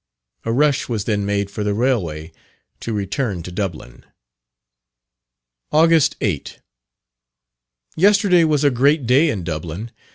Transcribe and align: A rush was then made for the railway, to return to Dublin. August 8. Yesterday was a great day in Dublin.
A 0.45 0.51
rush 0.51 0.89
was 0.89 1.03
then 1.03 1.27
made 1.27 1.51
for 1.51 1.63
the 1.63 1.75
railway, 1.75 2.31
to 2.79 2.91
return 2.91 3.43
to 3.43 3.51
Dublin. 3.51 4.03
August 5.71 6.15
8. 6.21 6.59
Yesterday 7.95 8.43
was 8.43 8.63
a 8.63 8.71
great 8.71 9.05
day 9.05 9.29
in 9.29 9.43
Dublin. 9.43 9.91